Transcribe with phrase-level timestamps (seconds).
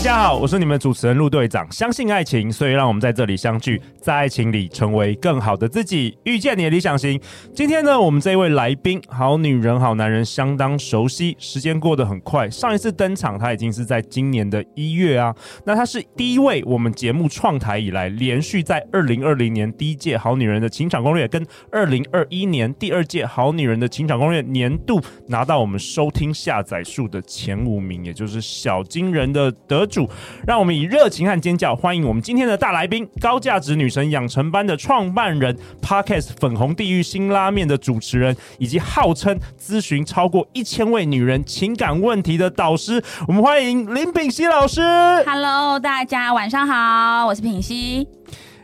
[0.00, 1.70] 大家好，我是你们主持人陆队长。
[1.70, 7.20] 相信爱情，所以让我们在这里相聚，在爱情里成为更好的自己，遇见你的理想型。
[7.54, 11.36] 今天呢，我们这一位来宾，好女人、好男人，相当熟悉。
[11.38, 15.36] 时间过得很快，上一次登场他已经是在今年的一月啊。
[15.66, 30.08] 那他是第一位我们节目创台以来，连续在二零二零年第一届好女人的情场攻略，跟二零二一年第二届好女人的情场攻略年度拿到我们收听下载数的前五名，也就是小金人的得主，
[30.46, 43.02] 让我们以热情和尖叫欢迎我们今天的大来宾——高价值女神养成班的创办人，Podcast 粉红地狱新拉面的主持人，以及号称咨询超过一千位女人情感问题的导师。
[43.26, 44.80] 我们欢迎林品熙老师。
[45.26, 48.06] Hello，大家晚上好，我是品熙。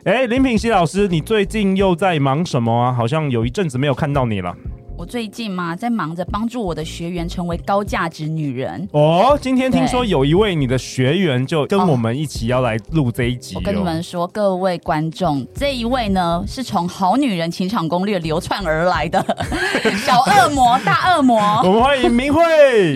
[0.05, 2.93] 哎，林品熙老师，你最近又在忙什么啊？
[2.93, 4.55] 好像有一阵子没有看到你了。
[4.99, 9.39] 我最近嘛，在忙着帮助我的学员成为高价值女人哦。
[9.39, 13.57] 今天听说有一位你的学员就跟我们一起要来录这一集。
[13.57, 19.23] 我跟你们说，各位观众，这一位呢是从《好女人情场攻略》流窜而来的
[20.03, 21.39] 小恶魔、大恶魔。
[21.63, 22.43] 我们欢迎明慧。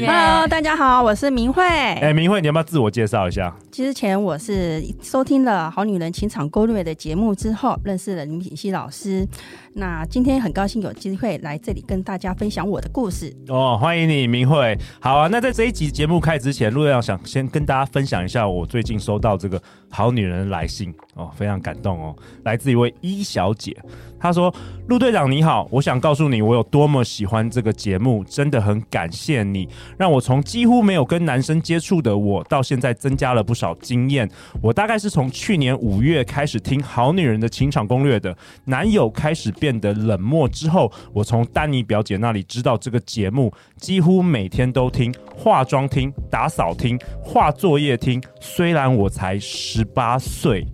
[0.06, 1.62] Hello，大家好，我是明慧。
[1.62, 3.54] 哎，明慧，你要不要自我介绍一下？
[3.70, 9.28] 之前我是收听了《好女人情场攻略》的节目之后，认识了林品熙老师。
[9.72, 14.76] 那今天很高兴有机会来这里跟大家分享我的故事哦，欢迎你，明慧。
[15.00, 23.76] 好啊，那在这一集节目开始之前，陆亮想先跟大家分享一下我最近收到这个好女人来信哦，非常感动哦，来自一位一小姐。
[24.18, 24.54] 她说
[24.86, 29.66] ：“陆队长你好，我想告诉你我有多么喜欢这个节目，真的很感谢你，
[29.98, 34.30] 让我从几乎没有跟男生接触的我，到现在增加了不少经验。
[34.62, 38.36] 我大概是从去年五月开始听《好女人的情场攻略》的，
[38.66, 48.22] 男友开始变得冷漠之后，我从丹妮表姐那里知道这个节目，几乎每天都听，化妆听，打扫听，画作业听。
[48.38, 50.66] 虽然我才十十八岁。”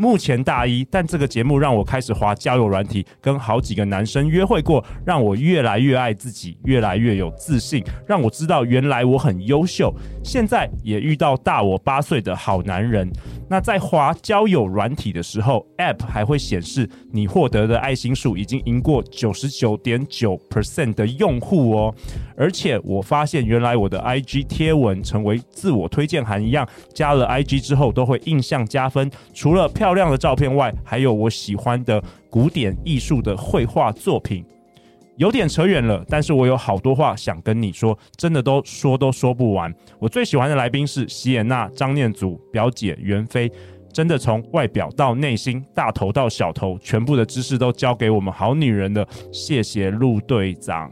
[0.00, 9.92] 目前大一，但这个节目让我开始滑交友软体，跟好几个男生约会过，让我越来越爱自己，越来越有自信，让我知道原来我很优秀。
[10.22, 13.10] 现在也遇到大我八岁的好男人。
[13.50, 21.94] 那在滑交友软体的时候，App 还会显示你获得的爱心数已经赢过九十九点九 percent 的用户哦。
[22.36, 29.10] 而且我发现，原来我的 IG 贴文成为自我推荐函一样，加了 IG 之后都会印象加分。
[29.32, 34.44] 除了漂亮的照片外，还有我喜欢的古典艺术的绘画作品。
[35.18, 39.74] 有点扯远了，但是我有好多话想跟你说，真的都说都说不完。
[39.98, 43.50] 我最喜欢的来宾是席耶娜、张念祖、表姐袁飞，
[43.92, 49.04] 真的从外表到内心，大头到小头，全部的知识都教给我们好女人的。
[49.32, 50.88] 谢谢陆队长，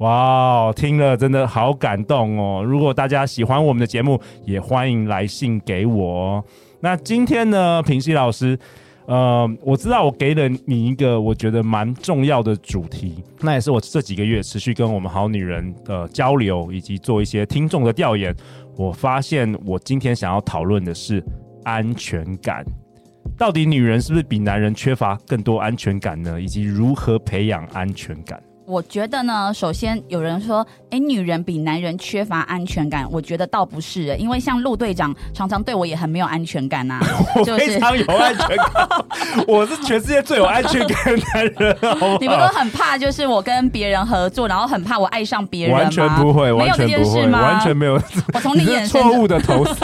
[0.00, 2.62] 哇，听了真的好感动哦！
[2.62, 6.44] 如果大家喜欢我们的节目，也欢迎来信给我。
[6.80, 8.58] 那今天呢，平西老师。
[9.06, 18.34] 呃，我知道我给了你一个我觉得蛮重要的主题，那也是我这几个月持续跟我们好女人的交流，以及做一些听众的调研。
[18.76, 21.22] 我发现我今天想要讨论的是
[21.64, 22.64] 安全感，
[23.36, 26.40] 到底女人是不是比男人缺乏更多安全感呢？
[26.40, 28.42] 以及如何培养安全感？
[28.72, 33.06] 我觉得呢，首先有人说，哎，女人比男人缺乏安全感。
[33.10, 37.06] 我觉得倒不是，因为像陆队长常常对我也很没有安全感呐、啊。
[37.36, 39.04] 我非常有安全感，
[39.46, 42.18] 我是全世界最有安全感的男人好不好。
[42.18, 45.82] 你们都很怕，就是我跟别人合作，然后很怕我爱上别人吗？
[45.82, 48.00] 完全不会，完全不会，完全没有。
[48.32, 49.74] 我从你眼错误的投射，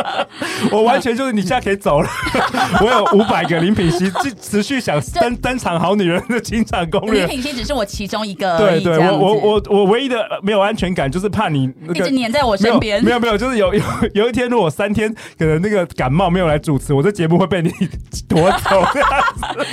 [0.72, 2.08] 我完全就是你现在可以走了。
[2.80, 4.10] 我有五百个林品奚，
[4.40, 7.26] 持续想登登场好女人的情场攻略。
[7.26, 13.02] 林品奚只是我其中一个，对对，我我我我唯一的没有安全感就是怕你那个一直黏在我身 边。
[13.02, 17.70] 没有没有，就是有 有有一天如果三天可能那个感冒没有来主持，我这节目会被你
[18.28, 18.84] 夺走。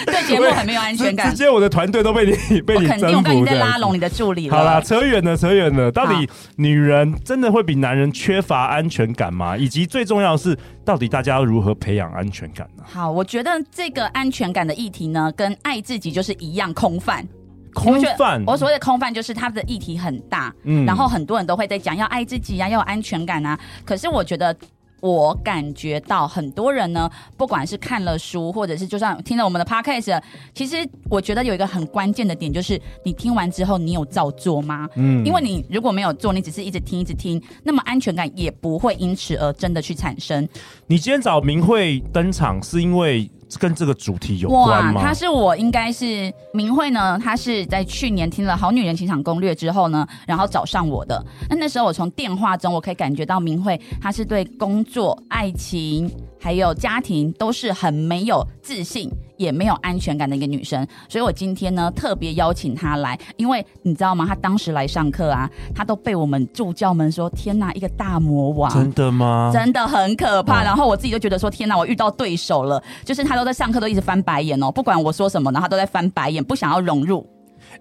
[0.06, 3.06] 对节目很没有安全感，直接我的团队都被你被你征服。
[3.18, 4.50] 我肯定在拉拢你的助理。
[4.50, 5.92] 好啦，扯远了，扯远了。
[5.92, 9.58] 到底女人真的会比男人缺乏安全感吗？
[9.58, 12.84] 以及最重要的是，到底大家要如何培养安全感呢？
[12.88, 17.28] 好，我觉得这个安全感的议题呢，跟爱自己就是一样空泛。
[17.74, 23.60] 空泛，我所谓的空泛就是它的议题很大，嗯，然后很多人都会在讲要爱自己呀、啊，要有安全感啊。
[23.86, 24.56] 可是我觉得
[25.00, 30.22] 我感觉到很多人呢，不管是看了书，或者是就算听了我们的 podcast，
[30.54, 30.78] 其实
[31.10, 34.88] 我觉得有一个很关键的点，就是你听完之后，你有照做吗？
[34.96, 40.48] 嗯，因为你如果没有做，你只是一直听一直听，那么安全感也不会因此而真的去产生。
[40.88, 43.30] 你今天找明慧登场，是因为？
[43.60, 45.02] 跟这个主题有关吗？
[45.02, 51.24] 哇，他是我应该是明慧呢，他是在去年听了《好女人情场攻略》之后呢，然后找上我的。
[51.50, 56.10] 那那时候我从电话中我可以感觉到明慧，他是对工作、爱情
[56.42, 59.10] 还有家庭都是很没有自信。
[59.38, 64.24] 也没有安全感的一个女生，所以我今天呢特别邀请她来，因为你知道吗？
[64.24, 69.50] 她当时来上课啊，她都被我们助教们说：“天哪，一个大魔王！”真的吗？
[69.52, 70.64] 真的很可怕。
[70.64, 77.28] 然后我自己就觉得说：“天哪，我遇到对手了。”就是她都在上课都一直翻白眼哦，不管我说什么，然后她都在翻白眼，不想要融入。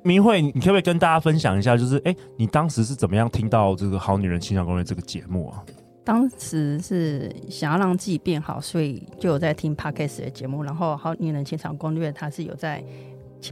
[0.03, 1.77] 明慧，你可不可以跟大家分享一下？
[1.77, 5.61] 就是哎，你当时是怎么样听到这个《好女人情场攻略》这个节目啊？
[6.05, 12.85] 当时是想要让自己变好，所以就有在听 Podcast 的节目，然后《好女人情场攻略》它是有在。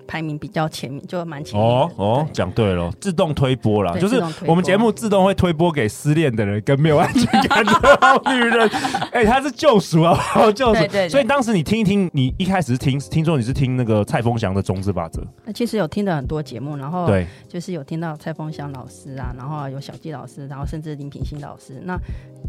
[0.07, 8.69] 排名比较前面，就蛮前面哦哦，讲对了，自动推播了，就是我们节目自动会推播给失恋的人跟没有安全感的好女人。
[9.13, 10.17] 哎、欸，他是救赎啊，
[10.53, 10.87] 救赎。
[10.89, 11.09] 对。
[11.09, 15.23] 所以当时你听一听，你一开始是听听说你是听那个蔡丰祥的种子法则。
[15.45, 21.81] 那其实有听了很多节目，然后对，就是有听到蔡丰祥老师啊，然后有小纪老师，然后甚至林品希老师。
[21.85, 21.99] 那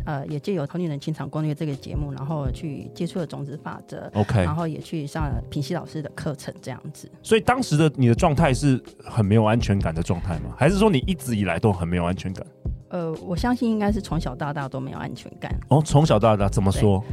[0.06, 4.10] 呃，也借由《同女人情场攻略》这个节目，然后去接触了种子法则。
[4.14, 7.10] OK，然后也去上了品希老师的课程，这样子。
[7.30, 10.52] 所以当时的你的状态是很没有安全感的状态吗？
[10.58, 12.44] 还是说你一直以来都很没有安全感？
[12.88, 15.56] 呃，我相信应该是从小到大都没有安全感。
[15.68, 17.06] 哦，从小到大怎么说？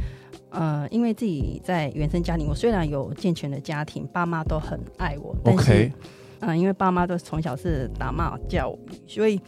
[0.49, 5.91] 呃，因为自己在原生家庭，我虽然有健全的家庭，爸妈都很爱我，但是，
[6.39, 9.39] 嗯因为爸妈都从小是打骂教育，所以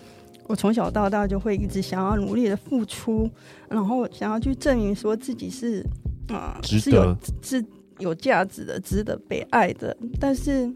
[0.45, 3.27] 我从小到大就会一直想要努力的付出，
[3.67, 5.83] 然后想要去证明说自己是
[6.27, 7.65] 啊，呃、值得是有是。
[7.99, 10.71] 有价值的，值得被爱的，但是，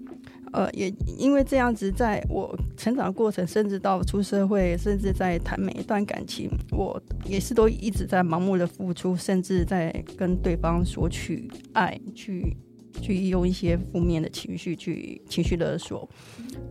[0.51, 12.55] 呃，也因为这样子，在我成长过程，甚至到出社会，甚至在谈每一段感情，我也是都一直在盲目的付出，甚至在跟对方索取爱，去
[13.01, 16.07] 去用一些负面的情绪去情绪勒索，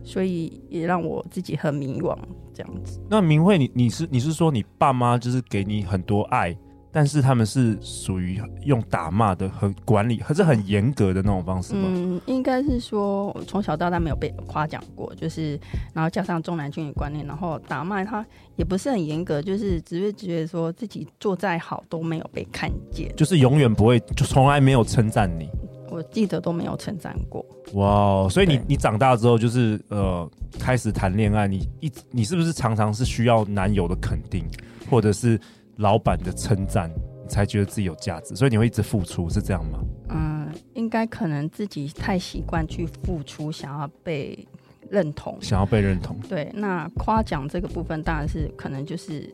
[0.03, 2.17] 所以也让我自己很迷惘，
[2.53, 3.01] 这样子。
[3.09, 6.57] 那明慧，你你是你是说你爸妈就是给你很多爱？
[6.95, 11.87] 但是他们是属于用打骂的和管理，还是很严格的那种方式吗？
[11.87, 15.59] 嗯，应该是说，我从小到大没有被夸奖过，就是，
[15.91, 18.23] 然后加上重男轻女观念，然后打骂他
[18.57, 25.49] 也不是很严格，就是只是觉得说自己做再好都没有被看见，就是永远不会，就从来没有称赞你。
[25.89, 27.43] 我记得都没有称赞过。
[27.73, 30.29] 哇，所以你你长大之后就是呃
[30.59, 34.45] 开始谈恋爱，你一你是不是常常是需要男友的肯定，
[34.91, 35.39] 或者是？
[35.77, 36.89] 老板的称赞，
[37.23, 39.79] 你才觉得自己有价值，所以你会一直付出，是这样吗？
[40.09, 44.47] 嗯，应该可能自己太习惯去付出，想要被
[44.89, 46.15] 认同，想要被认同。
[46.29, 49.27] 对，那夸奖这个部分当然是可能就是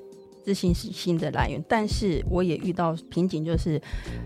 [0.45, 3.81] 自信心的来源，但是我也遇到瓶颈，就是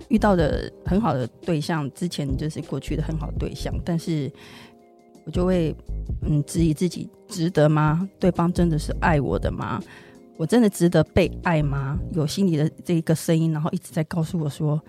[0.10, 4.32] 遇到的很好的对象，之前就是过去的很好的对象，但是
[5.26, 5.76] 我就会
[6.22, 8.08] 嗯质疑自己值得吗？
[8.20, 9.82] 对方真的是爱我的吗？
[10.38, 12.00] 我真的值得被爱吗？
[12.12, 14.82] 有心里的这一个声音，然后一直在告诉我说：“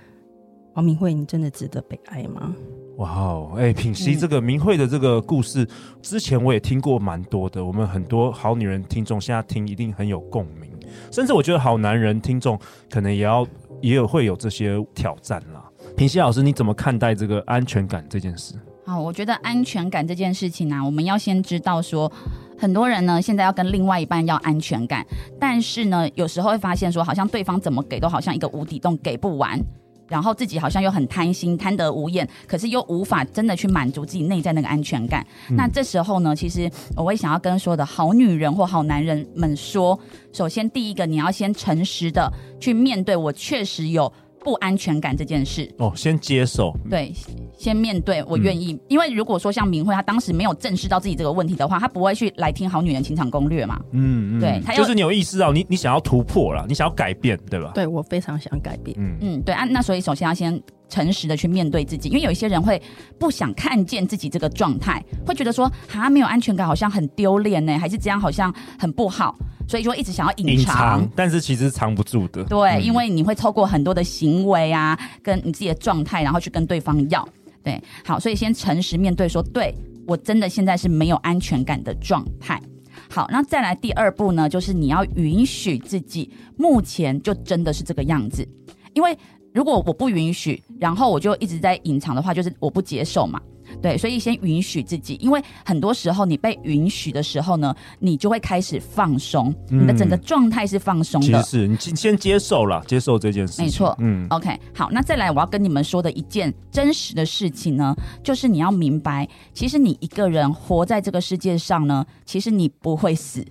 [0.75, 2.55] 王明慧，你真的值得被爱吗？”
[2.97, 5.69] 哇哦，哎，品希这个明慧的这个故事，嗯、
[6.01, 7.65] 之前我也听过蛮多的。
[7.65, 10.71] 我们很多好女人听众现在听一定很有共鸣，
[11.11, 12.59] 甚至我觉得好男人听众
[12.89, 13.47] 可能也要
[13.83, 15.69] 也有会有这些挑战啦。
[15.97, 18.55] 品希老师，你怎么看待这个安全感这件事？
[18.87, 22.11] 好，我觉得安全感这件事情呢、啊，我们要先知道说。
[22.57, 25.05] 很多人呢，现在要跟另外一半要安全感，
[25.41, 29.61] 但是呢，有时候会发现说，好像对方怎么给都好像一个无底洞，给不完，
[30.07, 35.27] 然后自己好像又很贪心，贪得无厌，可是又无法真的去满足自己内在那个安全感。
[35.51, 39.99] 嗯、那这时候呢，其实我会想要跟说的好女人或好男人们说，
[40.33, 44.11] 首先第一个，你要先诚实的去面对，我确实有。
[44.45, 47.13] 不安全感这件事哦，先接受，对，
[47.57, 48.75] 先面对，我愿意。
[48.75, 53.81] 嗯、因为如果说像明慧，她当时没有正视到自己这个问题的话，她不会去来听《好女人情场攻略》嘛。
[53.93, 57.73] 嗯嗯，对，就是你有意识到你你想要突破了，你想要改变，对吧？
[57.75, 58.95] 对，我非常想改变。
[59.01, 62.81] 嗯嗯，对啊，那所以首先要先诚实的去面对自己，因为有一些人会
[63.19, 69.37] 不想看见自己这个状态，会觉得说啊，没有安全感，好像很丢脸呢，还是这样，好像很不好。
[69.67, 72.45] 所以就会一直想要隐藏，藏，但是其实藏不住的。
[72.45, 77.27] 对，嗯、因为你会透过很多的行为啊，跟你自己的状态，然后去跟对方要。
[77.63, 79.75] 对，好，所以先诚实面对说，对，
[80.07, 82.61] 我真的现在是没有安全感的状态。
[83.09, 88.47] 好，那再来第二步呢，就是你要允许自己目前就真的是这个样子，
[88.93, 89.17] 因为
[89.55, 93.41] 如果我不允许，然后我就一直在隐藏的话，就是我不接受嘛。
[93.81, 101.43] 对，所以先允许自己，因为很多时候你被允许的时候呢，你就会开始放松，嗯、你的整个状态是放松的。
[101.43, 103.65] 其实你先接受了，接受这件事情。
[103.65, 113.45] 没错，嗯，OK，好，那再来我要跟你们说的一件真实的事情呢，就是你要明白，其实你一个人活在这个世界上呢，其实你不会死。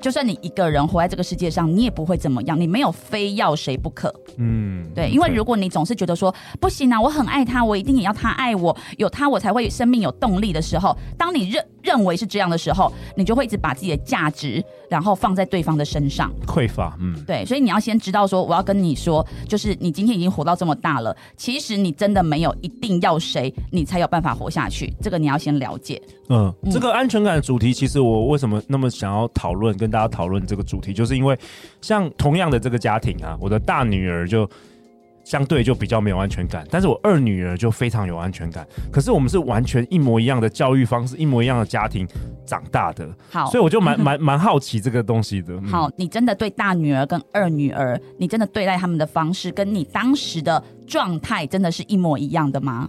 [0.00, 2.60] 就算你一个人活在这个世界上，你也不会怎么样。
[2.60, 5.08] 你没有非要谁不可，嗯，对。
[5.08, 17.44] 因为如果你总是觉得说不行啊，我很爱他，我一定也要他爱我，有他我才会生命有动力的时候，当你认认为是这样的时候，你就会一直把自己的价值然后放在对方的身上，匮乏，嗯，对。
[17.44, 24.94] 所以你要先知道说，我要跟你说，就是你今天已经活到这么大了，其实你真的没有一定要谁，你才有办法活下去。
[25.02, 26.00] 这个你要先了解。
[26.28, 29.76] 嗯，这个安全感的主题，其实我为什么那么想要讨论？
[29.76, 31.36] 跟大家讨论这个主题，就是因为
[31.80, 34.48] 像同样的这个家庭啊，我的大女儿就
[35.24, 38.66] 相对就比较没有安全感，但是我二女儿就非常有安全感。
[38.92, 42.06] 可是我们是完全一模一样的教育方式，一模一样的家庭
[42.46, 43.08] 长大的。
[43.30, 45.60] 好，所以我就蛮 蛮蛮好奇这个东西的。
[45.62, 52.88] 好，你真的对大女儿跟二女儿，你真的对待他们的方式，跟你当时的状态真的是一模一样的吗？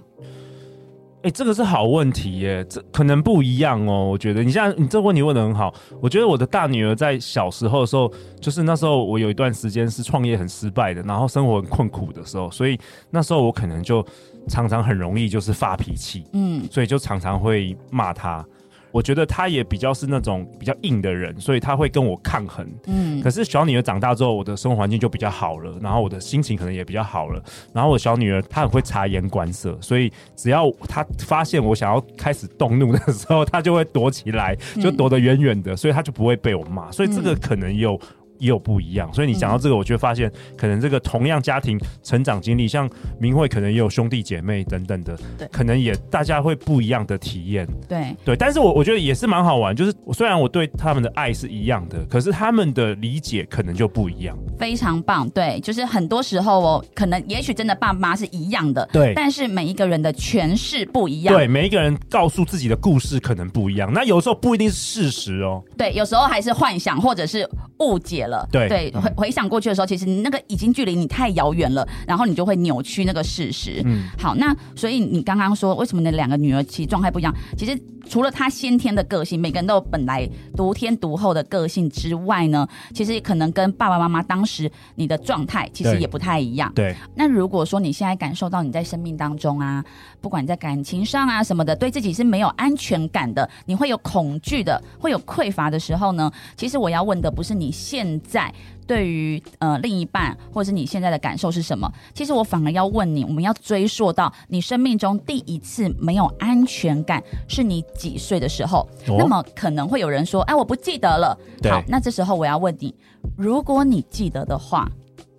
[1.25, 4.05] 哎、欸，这个是好问题耶，这可能不一样哦。
[4.05, 5.73] 我觉得你现在你这个问题问的很好。
[5.99, 12.79] 我觉得我的大女儿在小时候的时候，就是那时候我有一段时间是创业很失败的，然后生活很困苦的时候，所以
[13.09, 14.05] 那时候我可能就
[14.47, 18.45] 常常很容易就是发脾气，嗯，所以就常常会骂她。
[18.95, 22.65] 我觉得他也比较是那种比较硬的人，所以他会跟我抗衡。
[22.87, 27.43] 嗯，可是小女儿长大之后，我的生活环境就比较好了，然后我的心情可能也比较好了。
[27.73, 36.89] 然后我小女儿她很会察言观色，所以只要她发现我想要开始动怒的时候，她就会躲起来，就躲得远远的，所以她就不会被我骂。
[36.89, 37.99] 所以这个可能有。
[38.39, 42.89] 也有不一样，所以你讲到这个，我就发现可能这个同样家庭成长经历，像
[43.19, 48.15] 明慧可能也有兄弟姐妹等等的，对，可能也大家会不一样的体验，对。
[48.23, 48.35] 对。
[48.35, 54.37] 但是我我觉得也是蛮好玩，就是虽然我对他们的爱是一样的，可是他们的理解可能就不一样。
[54.57, 67.47] 非常棒，对，就是很多时候哦，可能也许真的爸妈是一样的，对，但是每一个人的诠释不一样，对，每一个人告诉自己的故事可能不一样，那有时候不一定是事实哦，对，有时候还是幻想或者是
[67.79, 68.91] 误解了，对对。
[68.91, 73.81] 回回想过去的时候，其实你那个已经距离你太遥远了，然后你就会扭曲那个事实。
[73.85, 77.33] 嗯，好，那所以你刚刚说为什么你的两个女儿其实状态不一样？
[77.57, 77.77] 其实
[78.07, 86.71] 除了她先天的个性，每个人都有本来独天独厚的个性之外呢，其实可能跟爸爸妈妈当时你的状态其实也不太一样。
[86.73, 86.85] 对。
[86.85, 89.83] 对，那如果说你现在感受到你在生命当中啊，
[90.21, 98.53] 不管在感情上啊什么的，对自己是没有安全感的，你会有恐惧的，会有匮乏的时候呢，其实我要问的不是你现在。
[98.87, 101.91] 对于呃另一半，或者是你现在的感受是什么？
[102.13, 108.87] 其实我反而要问你，我们要追溯到你生命中第一次没有安全感是你几岁的时候？
[109.07, 111.35] 哦、那么可能会有人说：“哎，我不记得了。”
[111.67, 112.93] 好，那这时候我要问你，
[113.35, 114.87] 如果你记得的话，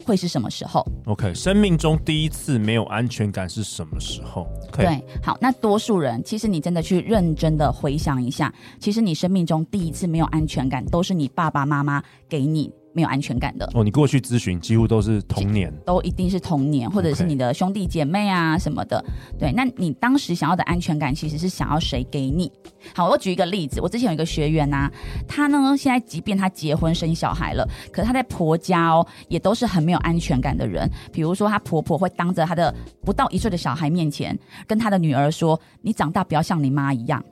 [0.07, 4.83] 会是什么时候？OK，生命中第一次没有安全感是什么时候？Okay.
[4.83, 12.73] 对，好，那多数人其实你真的去认真的回想一下，其实你生命中第一次没有安全感，都是你爸爸妈妈给你。
[12.97, 19.05] 没有安全感的哦，你过去咨询几乎都是童年，都一定是童年，或者是你的兄弟姐妹啊什么的。
[19.39, 22.51] 对，那你当时想要的安全感，其实是想要谁给你？
[22.95, 24.91] 好，我举一个例子，我之前有一个学员啊，
[25.29, 30.91] 她呢现在即便她结婚生小孩了，可是她在婆家哦，也都是很没有安全感的人。
[31.13, 32.75] 比如说，她婆婆会当着她的
[33.05, 37.23] 不到一岁的小孩面前，跟她的女儿说：“你长大不要像你妈一样。”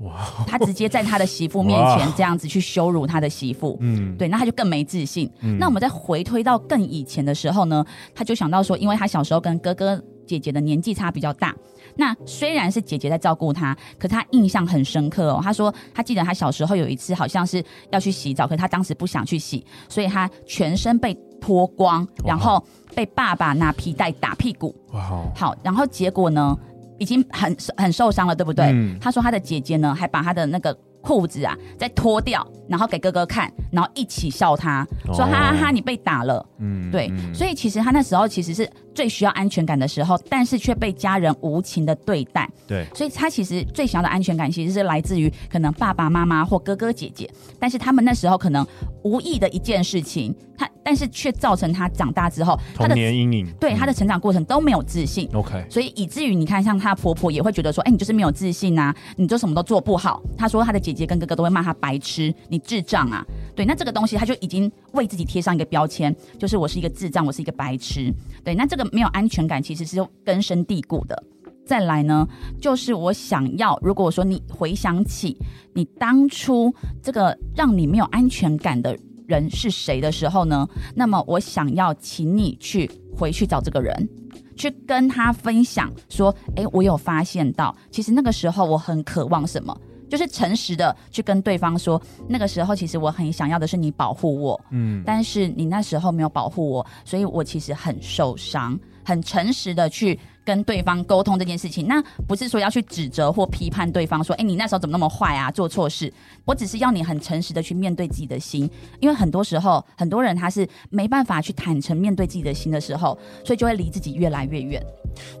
[0.00, 0.44] 哇！
[0.46, 5.30] 他直接在他的媳妇面前这样子去羞辱他的媳妇，嗯，对，那他就更没自信。
[5.40, 7.84] 嗯，那我们再回推到更以前的时候呢，
[8.14, 11.54] 他就想到说，因为他小时候跟哥哥姐姐的年纪差比较大，
[11.96, 15.40] 那虽然是姐姐在照顾他，可他印象很深刻哦。
[15.42, 22.62] 他说他记得他小时候有一次好像是要去洗澡，可他当时不想去洗，所以他全身被脱光，然后
[22.96, 24.74] 被爸爸拿皮带打屁股。
[24.92, 26.58] 哇，好，然后结果呢？
[26.98, 28.66] 已经很很受伤了，对不对？
[28.66, 28.96] 嗯。
[29.00, 36.44] 他说他的姐姐呢，还把他的那个裤子啊再脱掉，然后给哥哥看，然后一起笑他，说哈哈哈，你被打了。
[36.58, 37.10] 嗯，对。
[37.32, 42.48] 所以其实他那时候其实是最需要安全感的时候，但是却被家人无情的对待。
[42.66, 42.86] 对。
[42.94, 48.66] 所以他其实最想要的安全感，其实是来自于可能爸爸妈妈或哥哥姐姐，但是他们那时候可能
[49.02, 50.68] 无意的一件事情，他。
[50.86, 55.26] 但是却造成他长大之后童年阴影，对他的成长过程都没有自信。
[55.32, 60.22] 嗯、OK，所以以至于你看，像她婆婆也会觉得说，哎，你就是没有自信啊，你就什么都做不好。
[60.36, 63.24] 她说她的姐姐跟哥哥都会骂她白痴，你智障啊。
[63.54, 68.12] 对，那这个东西他就已经为自己贴上一个标签，就是我是一个智障，我是一个白痴。
[68.42, 71.22] 对，那这个没有安全感其实是根深蒂固的。
[71.64, 72.28] 再来呢，
[72.60, 75.36] 就是我想要，如果说你回想起
[75.72, 84.08] 你当初这个让你没有安全感的人是谁的时候呢，那么我想要请你去回去找这个人，
[84.56, 89.74] 去跟他分享说，诶，我有发现到，其实那个时候我很渴望什么。
[90.08, 98.78] 就是诚实的去跟对方说，那个时候其实我很想要的是你保护我，嗯，但是你那时候没有保护我，所以我其实很受伤。
[99.06, 106.10] 很诚实的去跟对方沟通这件事情，那不是说要去指责或批判对方，说，哎，你那时候怎么那么坏啊，做错事。
[106.46, 108.68] 我只是要你很诚实的去面对自己的心，
[109.00, 114.82] 因为很多时候很多人他是没办法去坦诚面对自己的心的时候，所以就会离自己越来越远。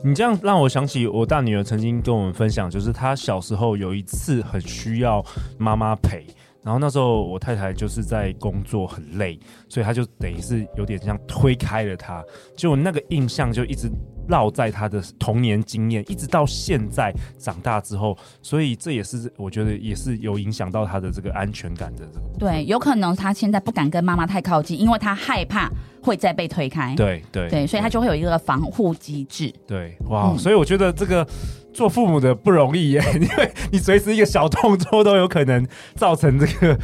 [0.02, 5.24] 你这样让我想起我大女儿曾经跟我们分享，就是她小时候有一次很需要
[5.58, 6.26] 妈妈陪。
[6.62, 9.38] 然后那时候我太太就是在工作很累，
[9.68, 12.24] 所以她就等于是有点像推开了她，
[12.56, 13.90] 就那个印象就一直
[14.28, 22.06] 烙在他的童年经验，一直到现在长大之后，所以这也是我觉得也是有影响到他的这个安全感的。
[22.38, 25.70] 对，有可能他现在不敢跟妈妈太靠近，因为他害怕
[26.02, 26.94] 会再被推开。
[26.94, 29.52] 对对对，所以他就会有一个防护机制。
[29.66, 31.26] 对，哇，嗯，所以我觉得这个。
[31.74, 35.66] 做父母的不容易耶， 因为你随时一个小动作都有可能
[35.96, 36.78] 造成这个，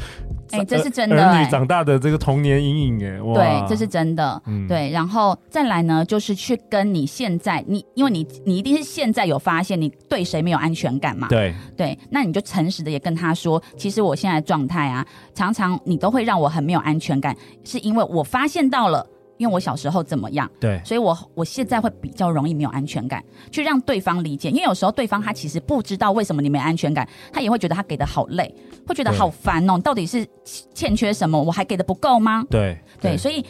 [0.52, 11.54] 哎、欸，这是真的，儿女长大的这个童年阴影哎，哇，对，这是真的，嗯，对，然后再来呢，就是去跟你现在，你因为你你一定是现在有发现你对谁没有安全感嘛，对。
[11.76, 19.07] 对，那你就诚实的也跟他说，其实我现在的状态啊，常常你都会让我很没有安全感，是因为我发现到了。
[19.38, 24.50] 因为我小时候怎么样，对，所以我我现在会比较容易没有安全感，去让对方理解。
[24.50, 28.54] 因为有时候对方他其实不知道为什么你没安全感，他也会觉得他给的好累，
[28.87, 29.79] 会觉得好烦哦。
[29.79, 30.27] 到底是
[30.75, 31.41] 欠缺什么？
[31.41, 32.45] 我还给的不够吗？
[32.51, 33.45] 对对，所以。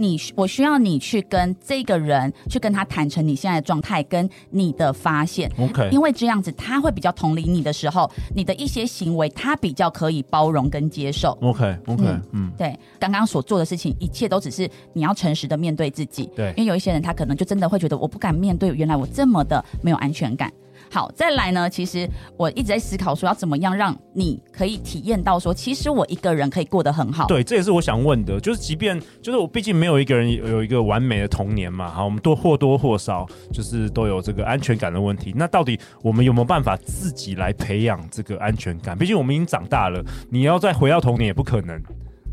[0.00, 20.50] 你我需要你去跟这个人去跟他坦诚你现在的状态跟你的发现，OK，因为这样子他会比较同理你的时候，你的一些行为他比较可以包容跟接受，OK OK，嗯，嗯对，刚刚所做的事情一切都只是你要诚实的面对自己，对，因为有一些人他可能就真的会觉得我不敢面对，原来我这么的没有安全感。
[20.92, 27.26] 好，再来呢，其实我一直在思考说要怎么样让你可以体验到说，其实我一个人可以过得很好。
[27.28, 35.32] 对，这也是我想问的，就是即便就是我毕竟没有一个人有一个完美的童年嘛，好，我们多或多或少就是都有这个安全感的问题。
[35.36, 38.98] 那到底我们有没有办法自己来培养这个安全感？
[38.98, 41.80] 毕竟我们已经长大了，你要再回到童年也不可能。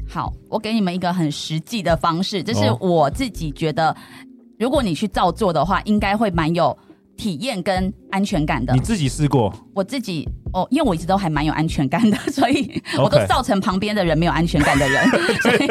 [0.09, 3.95] 好，我给你们一个很实际的方式，这是我自己觉得，
[4.57, 6.75] 如果你去照做的话，应该会蛮有
[7.17, 8.73] 体验跟安全感的。
[8.73, 9.53] 你自己试过？
[9.73, 10.27] 我自己。
[10.53, 15.09] 哦，因为我一直都还蛮有安全感的， 所以我都造成旁边的人没有安全感的人。
[15.43, 15.67] 所以，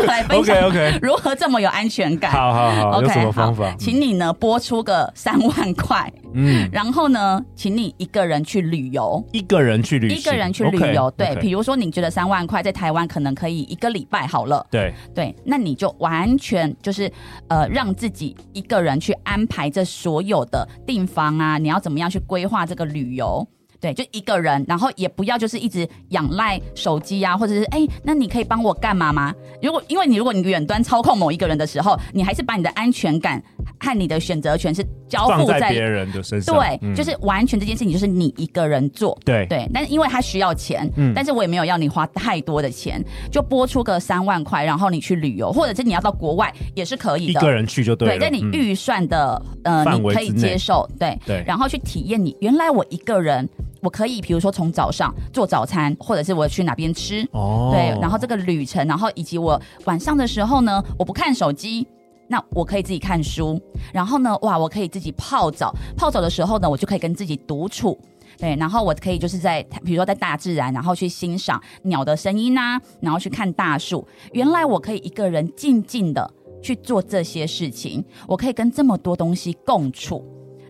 [0.06, 0.56] 来分享
[1.02, 2.32] 如何这么有安全感。
[2.32, 3.72] 好好好，okay, 有什么方法？
[3.78, 11.10] 请你呢拨出个三万块，嗯，然后呢，请你一个人去旅游，一个人去旅游，一个人去旅游。
[11.12, 17.10] 对.比如说你觉得三万块在台湾可能可以一个礼拜好了，对对，那你就完全就是
[17.48, 23.46] 呃让自己一个人去安排这所有的订房啊，你要怎么样去规划这个旅游？
[23.80, 29.34] 对，就一个人，然后也不要就是一直仰赖手机啊，或者是哎，那你可以帮我干嘛吗？
[29.62, 33.42] 如果因为你如果你远端操控某一个人的时候，你还是把你的安全感
[33.80, 36.54] 和你的选择权是交付在，在别人的身上。
[36.54, 39.18] 对，嗯、就是完全这件事情就是你一个人做。
[39.24, 48.14] 对对，但是因为他需要钱，嗯，但是我也没有要你花太多的钱，就拨出个三万块，然后你去旅游，或者是你要到国外也是可以的，一个人去就对了。
[48.14, 53.48] 对，在你预算的、嗯、呃，你可以接受，对对，然后去体验你原来我一个人。
[53.82, 61.86] 我可以，比如说从早上做早餐，或者是我去哪边吃，哦，对，然后这个旅程，然后以及我晚上的时候呢，我不看手机，
[62.30, 63.60] 那我可以自己看书，
[63.92, 67.98] 然后呢，哇，我可以自己泡澡，泡澡的时候呢，我就可以跟自己独处，
[68.38, 80.24] 对，然后我可以就是在，比如说在大自然，然后去欣赏鸟的声音啊，然后去看大树，原来我可以一个人静静的去做这些事情，我可以跟这么多东西共处。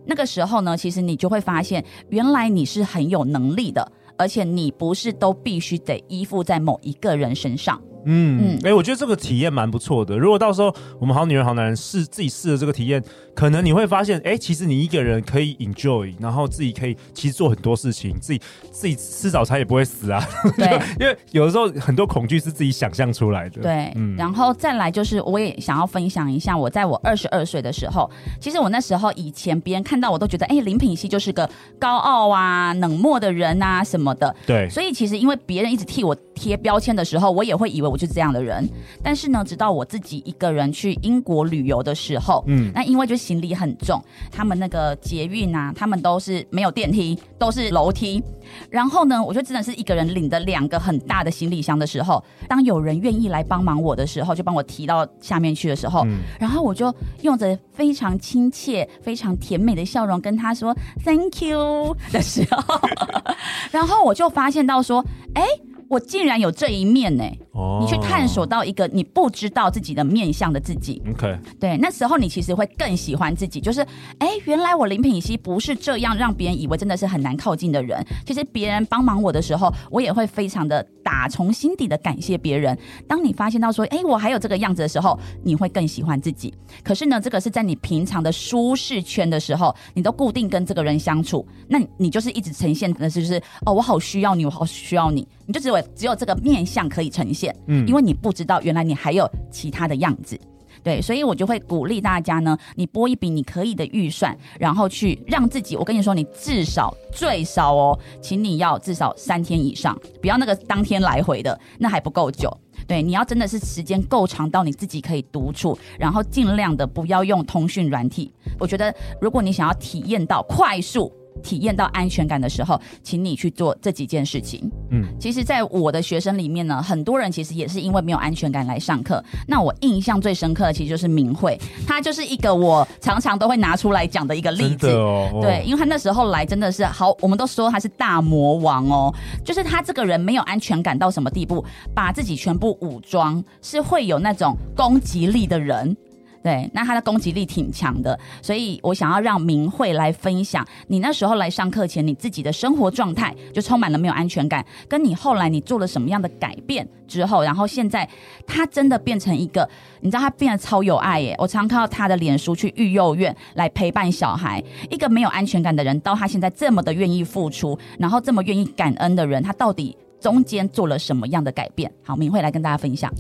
[0.07, 7.79] 那个时候呢，其实你就会发现，原来你是很有能力的，而且你不是都必须得依附在某一个人身上。
[8.05, 10.17] 嗯，哎、欸，我觉得这个体验蛮不错的。
[10.17, 13.03] 如果到时候我们好女人好男人试自己试了这个体验，
[13.35, 20.23] 可能你会发现，哎、欸，其实你一个人可以 enjoy，然后自己可以其实做很多事情，自己自己吃早餐也不会死啊。
[20.57, 23.63] 对， 因为有的时候很多恐惧是自己想象出来的。
[23.63, 28.11] 对，嗯，然后再来就是，我也想要分享一下，我在我二十二岁的时候，
[28.41, 34.35] 其实我那时候以前别人看到我都觉得，哎、欸，林品熙就是个高傲啊、冷漠的人啊什么的。
[34.47, 38.67] 对，所以其实因为别人一直替我贴标签的时候，我也会以为我就是这样的人。
[39.03, 48.23] 但是呢，直到我自己一个人去英国旅游的时候，嗯，那因为就行李很重，他们那个捷运啊，他们都是没有电梯，都是楼梯。
[48.69, 62.81] 然后呢，我就真的是一个人领着两个很大的行李箱的时候，当有人愿意来帮忙我的时候，就帮我提到下面去的时候，嗯，然后我就用着非常亲切、非常甜美的笑容跟他说 “Thank you” 的时候，
[63.71, 65.45] 然后我就发现到说，哎。
[65.91, 67.39] 我竟然有这一面呢、欸！
[67.51, 71.03] 哦，你去探索到一个你不知道自己的面向的自己。
[71.11, 73.61] OK，对，那时候你其实会更喜欢自己。
[73.61, 73.85] 就是，
[74.19, 78.07] 哎，原来我林品熙不是这样让别人以为真的是很难靠近的人。
[78.25, 82.79] 其实别人帮忙我的时候，我也会非常的打从心底的感谢别人。
[83.09, 86.55] 当你发现到说，哎，我还有这个样子的时候，你会更喜欢自己。
[86.85, 95.81] 可是呢，这个是在你平常的舒适圈的时候，你都固定跟这个人相处，那你就是一直呈现的是，就是哦，我好需要你，我好需要你，你就只有。
[95.97, 100.39] 只有这个面相可以呈现，嗯，因为你不知道原来你还有其他的样子，
[100.85, 112.49] 对，所以我就会鼓励大家呢，你拨一笔你可以的预算，然后去让自己，我跟你说，你至少最少哦，请你要至少三天以上，不要那个当天来回的，那还不够久，
[112.87, 121.13] 对，你要真的是时间够长到你自己可以独处，然后尽量的不要用通讯软体，我觉得如果你想要体验到快速。
[121.43, 124.71] 体验到安全感的时候，请你去做这几件事情。
[124.91, 129.23] 嗯，其实，在我的学生里面呢，很多人其实也是因为没有安全感来上课。
[129.47, 134.89] 那我印象最深刻的，其实就是明慧，她就是一个我常常都会拿出来讲的一个例子。
[134.89, 139.15] 哦哦、对，因为她那时候来真的是好，我们都说她是大魔王哦，
[139.45, 141.65] 就是她这个人没有安全感到什么地步，
[141.95, 145.97] 把自己全部武装，是会有那种攻击力的人。
[146.43, 158.09] 对，那他的攻击力挺强的，所以我想要让明慧来分享，你那时候来上课前，你自己的生活状态就充满了没有安全感，跟你后来你做了什么样的改变之后，然后现在
[158.47, 159.69] 他真的变成一个，
[160.01, 161.35] 你知道他变得超有爱耶！
[161.39, 171.93] 我常看到他的脸书去育幼院来陪伴小孩，一个没有安全感的人，到他现在这么的愿意付出，然后这么愿意感恩的人，他到底中间做了什么样的改变？
[172.03, 173.13] 好，明慧来跟大家分享。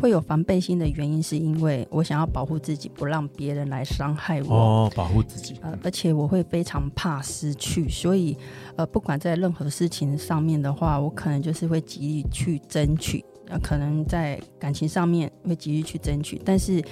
[0.00, 4.54] 会有防备心的原因，是因为我想要保护自己，不让别人来伤害我。
[4.54, 5.54] 哦，保护自己。
[5.60, 8.36] 呃，而且我会非常怕失去，所以
[8.76, 13.24] 呃，不管在任何事情上面的话，我可能就是会极力去争取。
[13.48, 16.82] 呃，可能在感情上面会极力去争取，但是。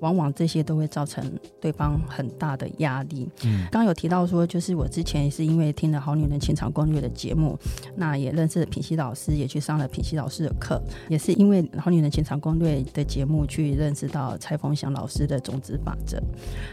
[0.00, 1.24] 往往这些都会造成
[1.60, 3.28] 对方很大的压力。
[3.44, 7.58] 嗯，刚刚有提到说，就是我之前也是因为听了《好女人情场攻略》的节目，
[7.96, 16.20] 那也认识了品希老师，也去上了品希老师的课，也是因为《好女人情场攻略》的节目去认识到蔡丰祥老师的种子法则。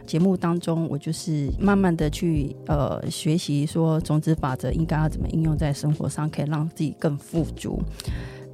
[0.05, 7.81] 节目当中，我就是慢慢的去呃学习说种子法则应该要怎么应用在生活上，可以让自己更富足。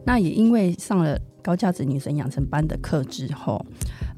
[0.05, 3.65] 那也因为上了高价值女神养成班的课之后。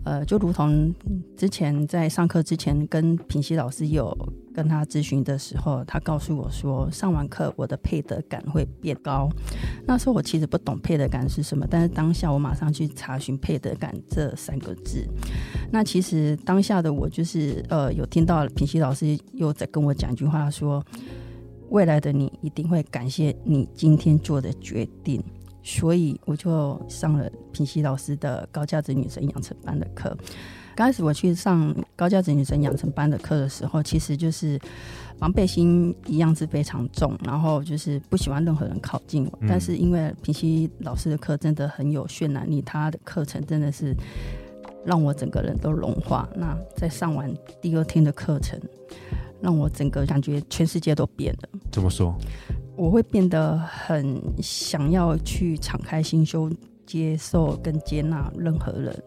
[0.07, 0.93] 呃，就如同
[1.35, 4.17] 之前在上课之前跟平西老师有
[4.53, 9.27] 跟他咨询的时候，他告诉我说，上完课我的配得感会变高。
[9.85, 15.05] 那时候我其实不懂配得感是什么，但是当下我马上去查询配得感这三个字。
[15.69, 20.81] 那其实当下的我就是呃，有听到平西老师又在跟我讲一句话说，
[21.67, 25.21] 未来的你一定会感谢你今天做的决定。
[25.67, 30.17] 所以我就上了平西老师的高价值女神养成班的课。
[30.73, 34.57] 刚开始我去上高价值女神养成班的课的时候，其实就是
[35.19, 39.39] 防备心一样是非常重，然后就是不喜欢任何人靠近我。
[39.41, 43.93] 嗯、但是因为平西老师的课真的很有渲染力，他的课程真的是
[44.85, 46.29] 让我整个人都融化。
[46.33, 48.57] 那在上完第二天的课程，
[49.41, 51.49] 让我整个感觉全世界都变了。
[51.73, 52.15] 怎么说？
[52.77, 59.03] 我会变得很想要去敞开心胸，接受跟接纳任何人。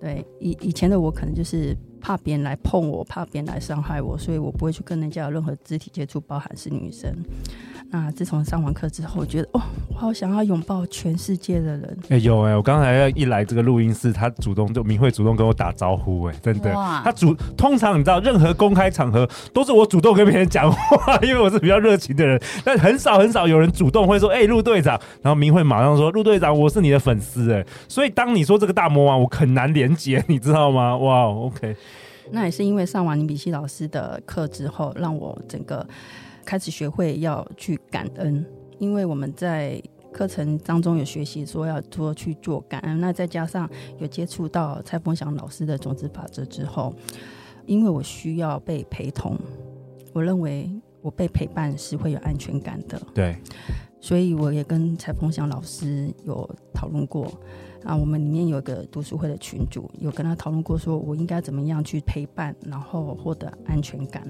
[0.00, 7.14] 对，以以前的我可能就是怕别人来碰我，怕别人来伤害我，所以我不会去跟人家有任何肢体接触，包含是女生。
[7.96, 11.96] 那自从上完课之后，我觉得哦，我好想要拥抱全世界的人。
[12.08, 16.72] 哎、欸，有哎、欸，我刚才要一来这个录音室，他主动就明慧主动跟我打招呼、欸，哎，真的。
[16.72, 25.00] 他主通常你知道，任何公开场合都是我主动跟别人讲话， 因为我是比较热情的人，但很少很少有人主动会说，哎、欸，陆队长。
[25.22, 27.64] 然后明慧马上说，陆队长，我是你的粉丝，哎。
[27.88, 30.96] 所以当你说这个大魔王，我很难连接， 你知道吗？
[30.96, 31.76] 哇，OK。
[32.32, 35.86] 那也是因为上完林比希老师的课之后，让我整个。
[36.44, 38.44] 开始学会要去感恩，
[38.78, 43.00] 因为我们在课程当中有学习说要多去做感恩。
[43.00, 46.94] 那再加上有接触到蔡丰祥老师的种子法则之后，
[47.66, 49.36] 因为我需要被陪同，
[50.12, 50.70] 我认为
[51.02, 53.00] 我被陪伴是会有安全感的。
[53.12, 53.36] 对，
[54.00, 57.32] 所以我也跟蔡丰祥老师有讨论过。
[57.84, 64.26] 啊，我们里面有一个读书会的群主，有跟他讨论过，说我应该怎么样去陪伴，然后获得安全感。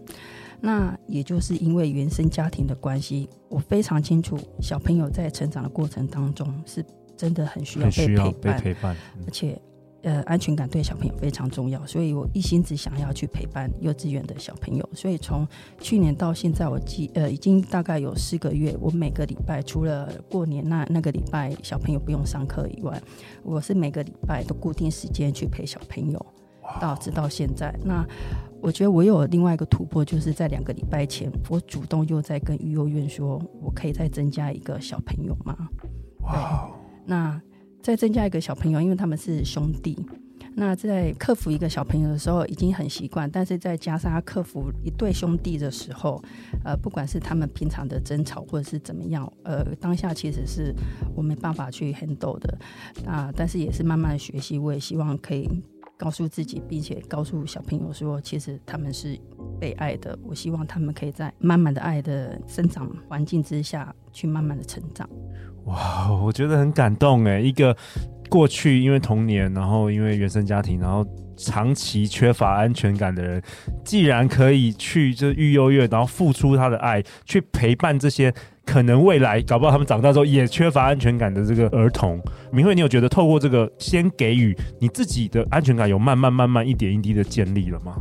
[0.65, 6.85] 那也就是因为原生家庭的关系，我非常清楚小朋友在成长的过程当中是
[7.17, 8.97] 真的很需要被陪伴，被陪伴，
[9.27, 9.61] 而且。
[10.07, 14.87] 呃，安全感对小朋友非常重要，所以我一心只想要去陪伴幼稚园的小朋友。
[14.93, 15.49] 所以从
[15.81, 23.03] 去年到现在，我记呃已经大概有四个月，我每个礼拜除了过年那那个礼拜小朋友不用上课以外，
[23.43, 26.27] 我是每个礼拜都固定时间去陪小朋友，
[26.81, 27.75] 到直到现在。
[27.85, 28.07] 那
[28.61, 35.57] 我觉得我有另外一个突破，就是在两个礼拜前，我主动又在跟育幼院说，我可以再增加一个小朋友吗？
[36.23, 36.71] 哇，
[37.07, 37.41] 那。
[37.83, 39.95] 再增加一个小朋友，因为他们是兄弟。
[40.55, 46.19] 那在克服一个小朋友的时候，已经很习惯，但是再加上他克服一对兄弟的时候，
[46.65, 50.75] 呃，不管是他们平常的争吵或者是怎么样，呃，当下其实是
[51.15, 52.59] 我没办法去 handle 的
[53.05, 53.31] 啊。
[53.37, 55.47] 但是也是慢慢的学习，我也希望可以
[55.97, 59.19] 告诉自己，并且告诉小朋友说，其实他们是
[59.61, 60.19] 被爱的。
[60.25, 65.09] 我希望他们可以在慢慢的爱的生长环境之下去慢慢的成长。
[65.67, 67.41] 哇，我觉得很感动哎！
[67.41, 67.77] 一个
[68.29, 73.43] 过去因为童年，然后因为原生家庭，然后长期缺乏安全感的人，
[73.85, 78.33] 既然可以去这育幼院，然后付出他的爱，去陪伴这些
[78.65, 82.21] 可能未来搞不好他们长大之后也缺乏安全感的这个儿童，
[82.53, 87.97] 明慧，你有觉得透过这个先给予你自己的安全感，有慢慢慢慢一点一滴的建立了吗？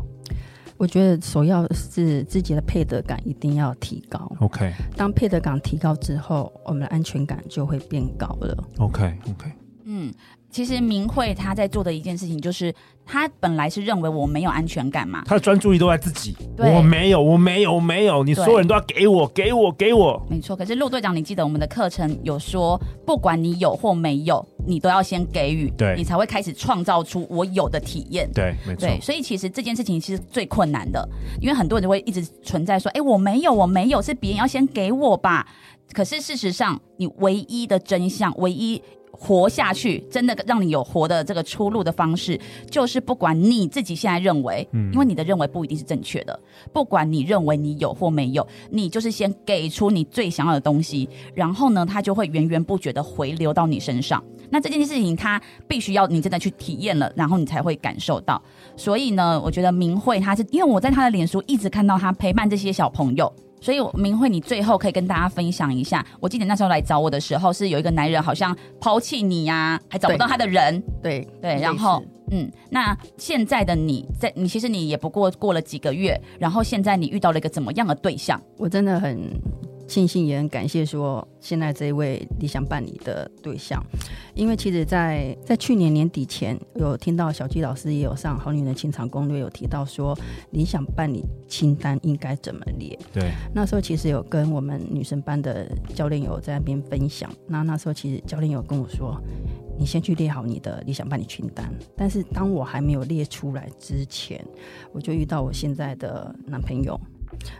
[0.76, 4.30] 我觉得首要是自己的配得感一定要提高。
[4.40, 8.64] OK，当配得感提高之后，我们的安全感就会变高了。
[8.80, 9.52] OK，OK，、okay, okay.
[9.86, 10.14] 嗯。
[10.54, 12.72] 其实明慧他在做的一件事情，就是
[13.04, 20.56] 他本来是认为我没有安全感嘛，他的专注力都在自己，对我没有，我没有，我没有，你所有人都要给我，给我，给我，没错。
[20.56, 28.88] 可是陆队长，你记得我们的课程有说，不管你有或没有，你都要先给予，对，你才会开始创造出我有的体验，对，没错。
[28.88, 31.04] 对，所以其实这件事情其实最困难的，
[31.42, 35.48] 因为很多人就会一直存在说，哎，我没有，我没有，是别人要先给我吧。
[35.94, 38.80] 可是事实上，你唯一的真相，唯一。
[39.16, 42.38] 活下去，真的让你有活的这个出路的方式，
[42.70, 46.38] 就是不管你自己现在认为，嗯，因为你的认为不一定是正确的。
[46.74, 54.22] 不管你认为你有或没有，你就是先给出你最想要的东西，然后呢，它就会源源不绝的回流到你身上。
[54.50, 58.42] 那这件事情，它必须要你真的去体验了，然后你才会感受到。
[58.76, 63.32] 所以呢，我觉得明慧他是因为我在他的脸书一直看到他陪伴这些小朋友。
[63.64, 66.06] 所以明慧，你最后可以跟大家分享一下。
[66.20, 70.84] 我记得那时候来找我的时候，是有一个男人好像抛弃你呀、啊，还找不到他的人。
[71.02, 78.38] 对对，然后嗯，那现在的你在你其实你也不过过了几个月，然后现在你遇到了一个怎么样的对象？
[78.58, 79.18] 我真的很。
[79.88, 83.84] 庆幸也很感谢说，现在这一位理想伴侣的对象，
[84.34, 90.18] 因为其实在，在在去年年底前，有听到小纪老师也有上《好女人情场攻略》，有提到说
[90.52, 92.98] 理想伴侣清单应该怎么列。
[93.14, 97.30] 对，那时候其实有跟我们女生班的教练有在那边分享。
[97.48, 99.22] 那那时候其实教练有跟我说，
[99.78, 101.72] 你先去列好你的理想伴侣清单。
[101.96, 104.44] 但是当我还没有列出来之前，
[104.92, 107.00] 我就遇到我现在的男朋友。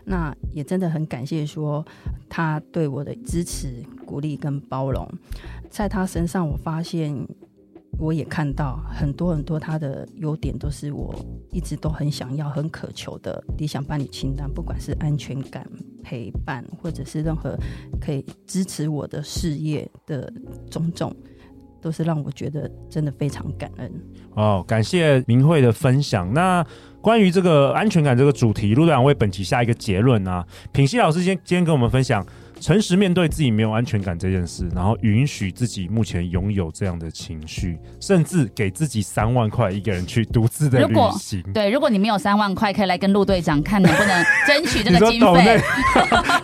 [0.04, 1.84] 那也真的很感谢，说
[2.28, 5.08] 他对我的支持、鼓励跟包容，
[5.70, 7.14] 在他身上，我发现，
[7.98, 11.14] 我也看到很多很多他的优点，都是我
[11.50, 14.50] 一直都很想要、很渴求的理想伴侣清单。
[14.50, 15.68] 不管是安全感、
[16.02, 17.56] 陪伴，或者是任何
[18.00, 20.32] 可以支持我的事业的
[20.70, 21.14] 种种，
[21.84, 23.92] 都是让我觉得真的非常感恩。
[24.34, 26.32] 哦，感谢明慧的分享。
[26.32, 26.66] 那。
[27.04, 30.42] 关于这个安全感这个主题，陆队长为本期下一个结论啊。
[30.72, 32.24] 品熙老师今今天跟我们分享，
[32.60, 41.42] 诚实面对自己没有安全感这件事，然后允许自己目前拥有这样的情绪，甚至给自己三万块一个人去独自的旅行。
[41.52, 45.60] 对，如果你没有三万块，可以来跟陆队长看能不能争取这个经费。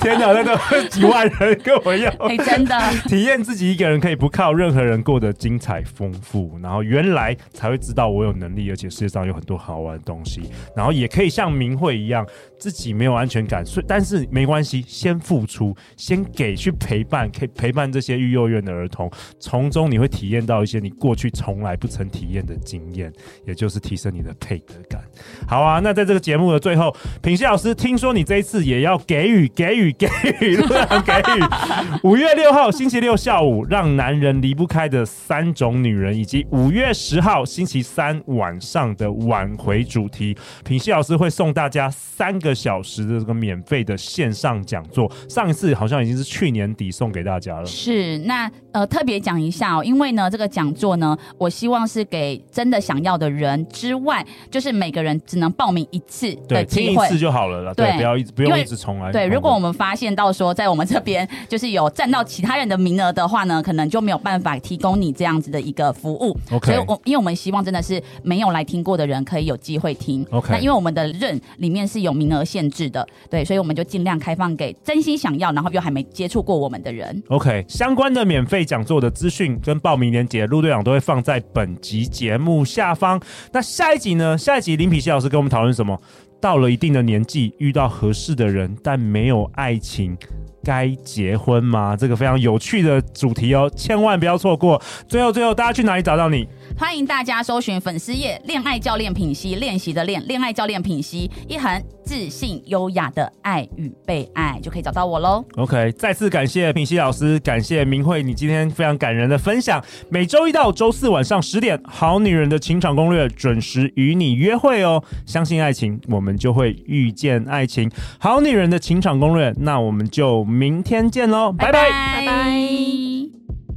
[0.00, 0.58] 天哪，那个
[0.90, 10.42] 几万人跟我要，欸、真的体验自己一个人可以不靠任何人过得精彩丰富，然后原来才会知道我有能力，而且世界上有很多好玩的东西，
[10.76, 12.26] 然后也可以像明慧一样，
[12.58, 15.74] 自己没有安全感，所以但是没关系，先付出。
[16.00, 23.12] 先给去陪伴，可以陪伴这些育幼院的儿童，从中你会体验到一些你过去从来不曾体验的经验，
[23.46, 25.02] 也就是提升你的配得感。
[25.46, 30.06] 好啊，那在这个节目的最后，品熙老师，听说你这一次也要给予给予给
[30.40, 31.44] 予，给予
[32.02, 40.34] 五月六号星期六下午让男人离不开的三种女人，以及五月十号星期三晚上的挽回主题，
[40.64, 45.06] 品熙老师会送大家三个小时的这个免费的线上讲座。
[45.28, 45.89] 上一次好像。
[46.02, 47.64] 已经是去年底送给大家了。
[47.64, 57.72] 是，那呃特别讲一下哦，因为呢这个讲座呢，我希望是给真的想要的人之外，就是每个人只能报名一次的机会，听一次就好了啦。
[57.74, 59.10] 对，对，不要一直不用一直重来。
[59.10, 66.36] 对，如果我们发现到说在我们这边就是有占到其他人的名额的话呢，可能就没有办法提供你这样子的一个服务。
[66.50, 70.26] OK，所以我因为我们希望真的是没有来听过的人可以有机会听。
[70.30, 75.90] OK，那因为我们的任里面是有名额限制的，对，所以我们就尽量开放给真心想要，然后又还。
[75.90, 83.20] 没接触过我们的人，OK，相关的免费讲座的资讯跟报名链接，陆队长都会放在本集节目下方。
[83.50, 84.38] 那下一集呢？
[84.38, 86.00] 下一集林皮西老师跟我们讨论什么？
[86.40, 90.16] 到了一定的年纪，遇到合适的人，但没有爱情，
[90.62, 91.96] 该结婚吗？
[91.96, 94.80] 这个非常有趣的主题哦，千万不要错过。
[95.08, 96.46] 最后，最后，大家去哪里找到你？
[96.78, 105.44] 欢迎大家搜寻粉丝页“恋爱教练品析”，练习的练，恋爱教练品析，一横自信优雅的爱与被爱，就可以找到我喽。
[105.56, 109.82] OK，再次感谢品熙老师，感谢明慧，你今天非常感人的分享。
[110.08, 115.02] 每周一到周四晚上十点，《好女人的情场攻略》准时与你约会哦。
[115.26, 117.90] 相信爱情，我们就会遇见爱情。
[118.18, 121.88] 好女人的情场攻略，那我们就明天见喽拜拜。
[121.90, 123.69] 拜拜。